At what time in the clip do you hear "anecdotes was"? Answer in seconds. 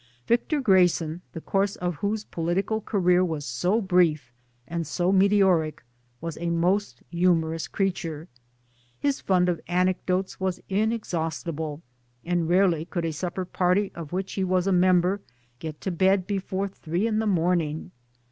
9.67-10.59